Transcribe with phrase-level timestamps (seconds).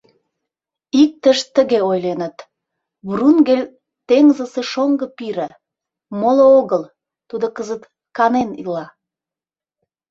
[1.01, 2.37] Иктышт тыге ойленыт:
[3.09, 3.65] «Врунгель—
[4.07, 5.49] теҥызысе шоҥго пире—
[6.19, 6.83] моло огыл,
[7.29, 7.83] тудо кызыт
[8.17, 8.85] канен ила».